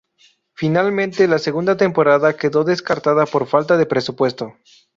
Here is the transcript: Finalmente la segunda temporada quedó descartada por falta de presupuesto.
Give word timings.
Finalmente 0.55 1.27
la 1.27 1.37
segunda 1.37 1.77
temporada 1.77 2.35
quedó 2.35 2.63
descartada 2.63 3.27
por 3.27 3.45
falta 3.45 3.77
de 3.77 3.85
presupuesto. 3.85 4.55